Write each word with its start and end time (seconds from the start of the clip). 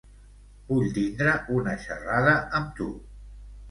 Vull 0.71 0.89
tindre 0.95 1.37
una 1.59 1.79
xerrada 1.87 2.37
amb 2.63 2.77
tu. 2.83 2.93